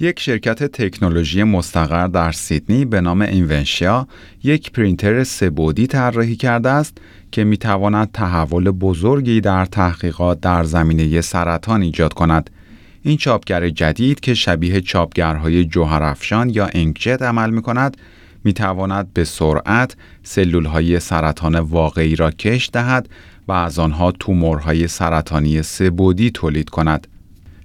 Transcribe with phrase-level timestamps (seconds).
[0.00, 4.08] یک شرکت تکنولوژی مستقر در سیدنی به نام اینونشیا
[4.42, 6.98] یک پرینتر سبودی طراحی کرده است
[7.32, 12.50] که می تواند تحول بزرگی در تحقیقات در زمینه سرطان ایجاد کند.
[13.02, 17.96] این چاپگر جدید که شبیه چاپگرهای جوهرافشان یا انکجت عمل می کند
[18.44, 23.08] می تواند به سرعت سلول های سرطان واقعی را کش دهد
[23.48, 27.06] و از آنها تومورهای سرطانی سبودی تولید کند.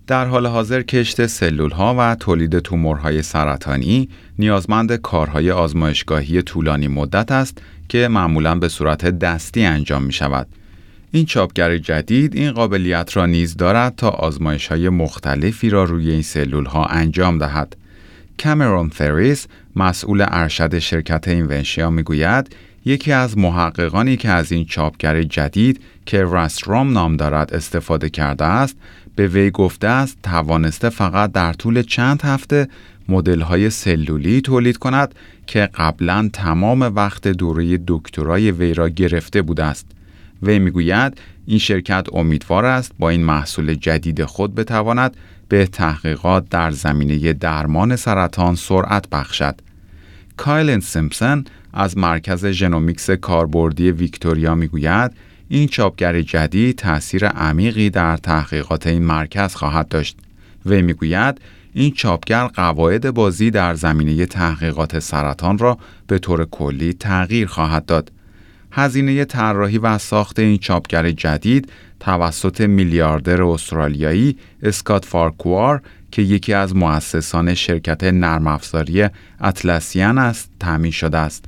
[0.07, 7.31] در حال حاضر کشت سلول ها و تولید تومورهای سرطانی نیازمند کارهای آزمایشگاهی طولانی مدت
[7.31, 7.57] است
[7.89, 10.47] که معمولا به صورت دستی انجام می شود.
[11.11, 16.21] این چاپگر جدید این قابلیت را نیز دارد تا آزمایش های مختلفی را روی این
[16.21, 17.75] سلول ها انجام دهد.
[18.43, 25.81] کامرون فریس مسئول ارشد شرکت اینونشیا می‌گوید یکی از محققانی که از این چاپگر جدید
[26.05, 28.77] که رستروم نام دارد استفاده کرده است
[29.15, 32.67] به وی گفته است توانسته فقط در طول چند هفته
[33.09, 35.15] مدل های سلولی تولید کند
[35.47, 39.87] که قبلا تمام وقت دوره دکترای وی را گرفته بوده است.
[40.43, 45.17] وی می‌گوید این شرکت امیدوار است با این محصول جدید خود بتواند
[45.49, 49.55] به تحقیقات در زمینه درمان سرطان سرعت بخشد.
[50.37, 55.11] کایلن سیمپسون از مرکز ژنومیکس کاربردی ویکتوریا می‌گوید
[55.53, 60.17] این چاپگر جدید تأثیر عمیقی در تحقیقات این مرکز خواهد داشت.
[60.65, 61.41] وی می‌گوید
[61.73, 65.77] این چاپگر قواعد بازی در زمینه تحقیقات سرطان را
[66.07, 68.11] به طور کلی تغییر خواهد داد.
[68.71, 75.81] هزینه طراحی و ساخت این چاپگر جدید توسط میلیاردر استرالیایی اسکات فارکوار
[76.11, 79.07] که یکی از مؤسسان شرکت نرم افزاری
[79.41, 81.45] اطلسیان است تامین شده است.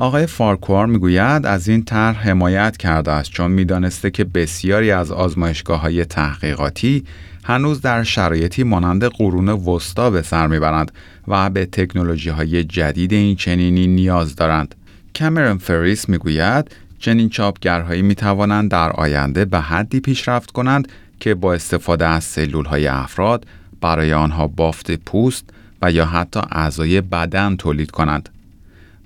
[0.00, 5.80] آقای فارکوار می‌گوید از این طرح حمایت کرده است چون می‌دانسته که بسیاری از آزمایشگاه
[5.80, 7.04] های تحقیقاتی
[7.44, 10.92] هنوز در شرایطی مانند قرون وسطا به سر می‌برند
[11.28, 14.74] و به تکنولوژی های جدید این چنینی نیاز دارند.
[15.18, 20.88] کامرون فریس می‌گوید چنین چاپگرهایی می توانند در آینده به حدی پیشرفت کنند
[21.20, 23.46] که با استفاده از سلول های افراد
[23.80, 25.44] برای آنها بافت پوست
[25.82, 28.28] و یا حتی اعضای بدن تولید کنند.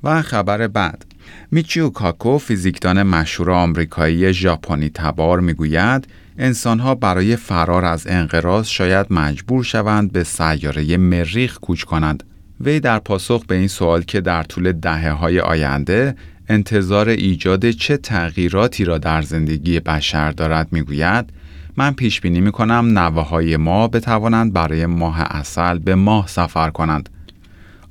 [0.04, 1.04] و خبر بعد
[1.50, 6.06] میچیو کاکو فیزیکدان مشهور آمریکایی ژاپنی تبار می‌گوید
[6.38, 12.22] انسانها برای فرار از انقراض شاید مجبور شوند به سیاره مریخ کوچ کنند.
[12.60, 16.16] وی در پاسخ به این سوال که در طول دهه های آینده
[16.48, 21.30] انتظار ایجاد چه تغییراتی را در زندگی بشر دارد می‌گوید
[21.76, 26.70] من پیش بینی می کنم نوه های ما بتوانند برای ماه اصل به ماه سفر
[26.70, 27.08] کنند.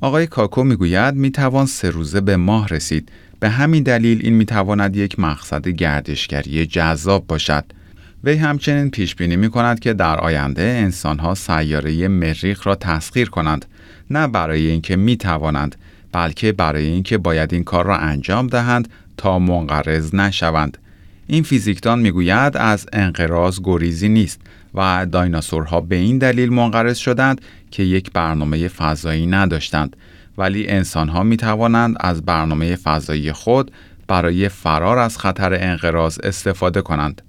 [0.03, 3.09] آقای کاکو می‌گوید می‌توان سه روزه به ماه رسید.
[3.39, 7.65] به همین دلیل این می‌تواند یک مقصد گردشگری جذاب باشد.
[8.23, 13.29] وی همچنین پیش بینی می کند که در آینده انسان ها سیاره مریخ را تسخیر
[13.29, 13.65] کنند
[14.09, 15.75] نه برای اینکه می توانند
[16.11, 18.87] بلکه برای اینکه باید این کار را انجام دهند
[19.17, 20.77] تا منقرض نشوند.
[21.27, 24.41] این فیزیکدان می‌گوید از انقراض گریزی نیست
[24.75, 27.41] و دایناسورها به این دلیل منقرض شدند
[27.71, 29.95] که یک برنامه فضایی نداشتند
[30.37, 33.71] ولی انسانها می توانند از برنامه فضایی خود
[34.07, 37.21] برای فرار از خطر انقراض استفاده کنند.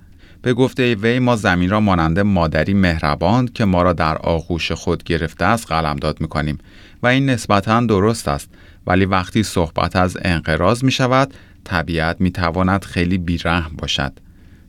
[0.43, 5.04] به گفته وی ما زمین را مانند مادری مهربان که ما را در آغوش خود
[5.04, 6.59] گرفته است قلمداد می کنیم
[7.03, 8.48] و این نسبتا درست است
[8.86, 11.34] ولی وقتی صحبت از انقراض می شود
[11.65, 14.13] طبیعت می تواند خیلی بیرحم باشد.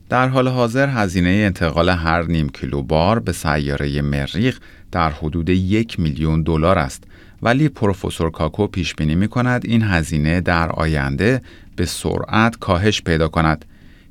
[0.08, 4.60] در حال حاضر هزینه انتقال هر نیم کیلو بار به سیاره مریخ
[4.92, 7.04] در حدود یک میلیون دلار است
[7.42, 11.42] ولی پروفسور کاکو پیش بینی می کند این هزینه در آینده
[11.76, 13.64] به سرعت کاهش پیدا کند.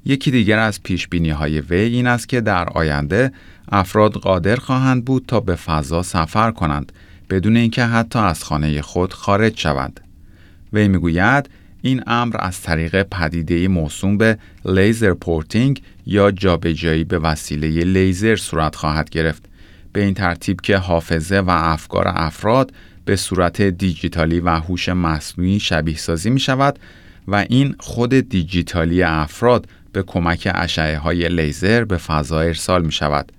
[0.06, 3.31] یکی دیگر از پیش بینی های وی این است که در آینده
[3.72, 6.92] افراد قادر خواهند بود تا به فضا سفر کنند
[7.30, 10.00] بدون اینکه حتی از خانه خود خارج شوند.
[10.74, 11.50] وی می‌گوید
[11.86, 18.76] این امر از طریق پدیده موسوم به laser porting یا جابجایی به وسیله لیزر صورت
[18.76, 19.44] خواهد گرفت
[19.94, 22.74] به این ترتیب که حافظه و افکار افراد
[23.06, 26.80] به صورت دیجیتالی و هوش مصنوعی شبیه سازی می شود
[27.28, 33.31] و این خود دیجیتالی افراد به کمک اشعه های لیزر به فضا ارسال می شود.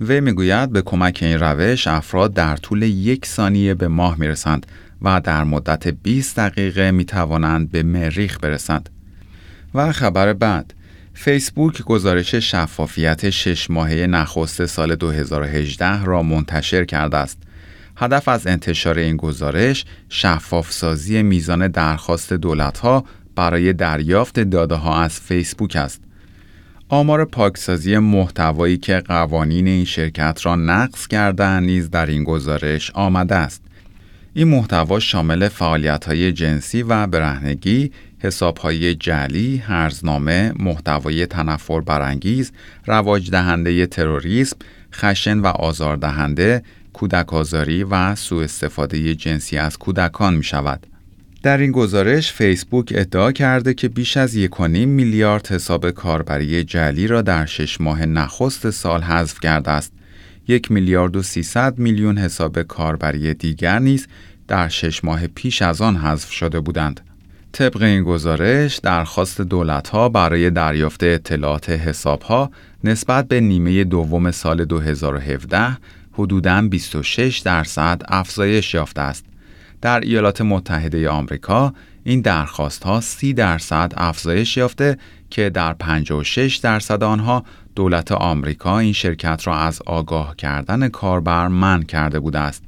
[0.00, 4.66] وی می‌گوید به کمک این روش افراد در طول یک ثانیه به ماه می رسند
[5.02, 8.88] و در مدت 20 دقیقه می توانند به مریخ برسند.
[9.74, 10.74] و خبر بعد
[11.14, 17.38] فیسبوک گزارش شفافیت شش ماهه نخست سال 2018 را منتشر کرده است.
[17.96, 23.04] هدف از انتشار این گزارش شفاف سازی میزان درخواست دولتها
[23.36, 26.02] برای دریافت داده ها از فیسبوک است.
[26.88, 33.34] آمار پاکسازی محتوایی که قوانین این شرکت را نقض کردن نیز در این گزارش آمده
[33.34, 33.62] است.
[34.34, 42.52] این محتوا شامل فعالیت‌های جنسی و برهنگی، حسابهای جعلی، هرزنامه، محتوای تنفر برانگیز،
[42.86, 44.56] رواج دهنده تروریسم،
[44.94, 46.62] خشن و آزاردهنده،
[46.92, 50.86] کودک آزاری و سوء استفاده جنسی از کودکان می شود.
[51.42, 57.22] در این گزارش فیسبوک ادعا کرده که بیش از 1.5 میلیارد حساب کاربری جعلی را
[57.22, 59.92] در شش ماه نخست سال حذف کرده است.
[60.50, 64.06] یک میلیارد و 300 میلیون حساب کاربری دیگر نیز
[64.48, 67.00] در شش ماه پیش از آن حذف شده بودند.
[67.52, 72.50] طبق این گزارش درخواست دولتها برای دریافت اطلاعات حسابها
[72.84, 75.78] نسبت به نیمه دوم سال 2017
[76.12, 79.24] حدوداً 26 درصد افزایش یافته است.
[79.82, 81.74] در ایالات متحده آمریکا
[82.04, 84.98] این درخواست ها 30 درصد افزایش یافته
[85.30, 87.44] که در 56 درصد آنها
[87.80, 92.62] دولت آمریکا این شرکت را از آگاه کردن کاربر من کرده بوده است.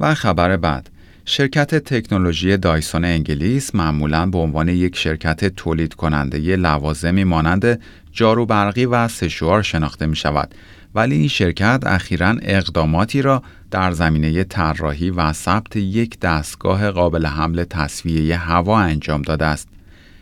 [0.00, 0.90] و خبر بعد
[1.24, 7.80] شرکت تکنولوژی دایسون انگلیس معمولا به عنوان یک شرکت تولید کننده لوازمی مانند
[8.12, 10.54] جارو برقی و سشوار شناخته می شود
[10.94, 17.64] ولی این شرکت اخیرا اقداماتی را در زمینه طراحی و ثبت یک دستگاه قابل حمل
[17.64, 19.68] تصویه هوا انجام داده است.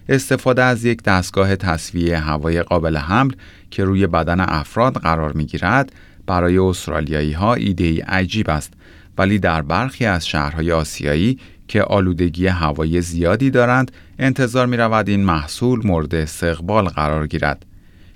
[0.09, 3.33] استفاده از یک دستگاه تصویه هوای قابل حمل
[3.71, 5.93] که روی بدن افراد قرار می گیرد
[6.27, 8.73] برای استرالیایی ها ایده عجیب است
[9.19, 11.39] ولی در برخی از شهرهای آسیایی
[11.69, 17.67] که آلودگی هوایی زیادی دارند انتظار می رود این محصول مورد استقبال قرار گیرد.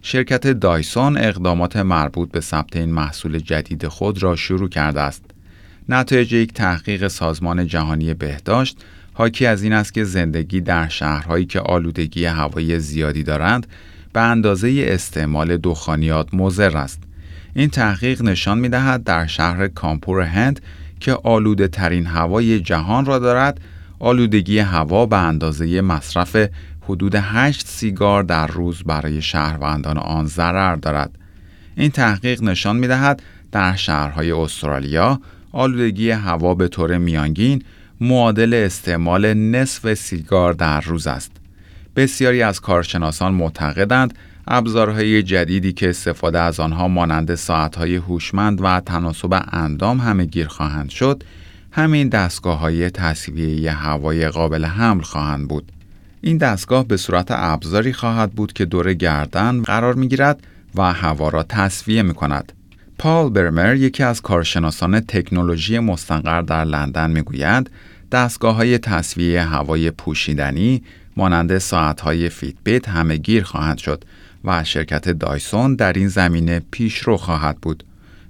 [0.02, 5.24] شرکت دایسون اقدامات مربوط به ثبت این محصول جدید خود را شروع کرده است.
[5.88, 8.78] نتایج یک تحقیق سازمان جهانی بهداشت
[9.12, 13.66] حاکی از این است که زندگی در شهرهایی که آلودگی هوایی زیادی دارند
[14.12, 17.02] به اندازه استعمال دخانیات مضر است.
[17.54, 20.60] این تحقیق نشان می دهد در شهر کامپور هند
[21.00, 23.60] که آلوده ترین هوای جهان را دارد
[23.98, 26.36] آلودگی هوا به اندازه مصرف
[26.80, 31.18] حدود 8 سیگار در روز برای شهروندان آن ضرر دارد.
[31.76, 33.22] این تحقیق نشان می دهد
[33.52, 35.20] در شهرهای استرالیا
[35.52, 37.62] آلودگی هوا به طور میانگین
[38.02, 41.32] معادل استعمال نصف سیگار در روز است.
[41.96, 44.14] بسیاری از کارشناسان معتقدند
[44.48, 50.90] ابزارهای جدیدی که استفاده از آنها مانند ساعتهای هوشمند و تناسب اندام همه گیر خواهند
[50.90, 51.24] شد،
[51.72, 55.72] همین دستگاه های تصویه هوای قابل حمل خواهند بود.
[56.20, 60.40] این دستگاه به صورت ابزاری خواهد بود که دور گردن قرار می گیرد
[60.74, 62.52] و هوا را تصفیه می کند.
[62.98, 67.70] پال برمر یکی از کارشناسان تکنولوژی مستقر در لندن می گوید
[68.12, 70.82] دستگاه های تصفیه هوای پوشیدنی
[71.16, 74.04] مانند ساعت های Fitbit همه گیر خواهند شد
[74.44, 77.84] و شرکت Dyson در این زمینه پیشرو خواهد بود.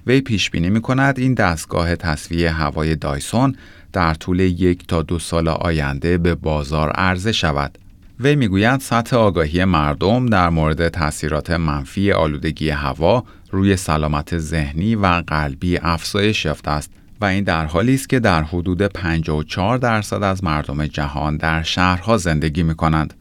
[0.07, 3.57] وی پیش بینی می کند این دستگاه تصفیه هوای Dyson
[3.93, 7.79] در طول یک تا دو سال آینده به بازار عرضه شود.
[8.21, 15.07] وی می‌گوید سطح آگاهی مردم در مورد تاثیرات منفی آلودگی هوا روی سلامت ذهنی و
[15.07, 20.45] قلبی افزایش یافته است و این در حالی است که در حدود 54 درصد از
[20.45, 23.15] مردم جهان در شهرها زندگی می کنند.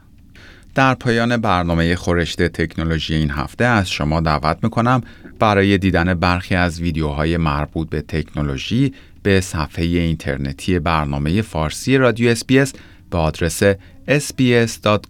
[0.75, 5.01] در پایان برنامه خورشت تکنولوژی این هفته از شما دعوت می کنم
[5.39, 12.74] برای دیدن برخی از ویدیوهای مربوط به تکنولوژی به صفحه اینترنتی برنامه فارسی رادیو اسپیس
[13.10, 13.63] به آدرس
[14.08, 15.10] sbs.com.au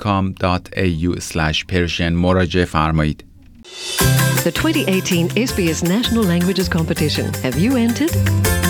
[2.12, 3.29] مراجعه فرمایید.
[4.44, 7.34] The 2018 SBS National Languages Competition.
[7.36, 8.10] Have you entered?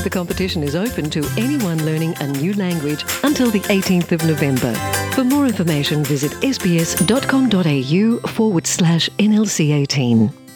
[0.04, 4.74] The competition is open to anyone learning a new language until the 18th of November.
[5.14, 10.49] For more information, visit sbs.com.au forward slash NLC 18.